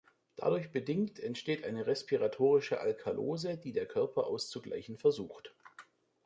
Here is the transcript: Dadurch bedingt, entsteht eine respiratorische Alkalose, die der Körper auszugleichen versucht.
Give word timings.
Dadurch 0.35 0.71
bedingt, 0.71 1.19
entsteht 1.19 1.63
eine 1.63 1.85
respiratorische 1.85 2.79
Alkalose, 2.79 3.55
die 3.57 3.71
der 3.71 3.85
Körper 3.85 4.25
auszugleichen 4.25 4.97
versucht. 4.97 5.53